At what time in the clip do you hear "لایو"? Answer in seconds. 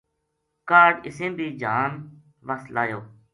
2.73-2.99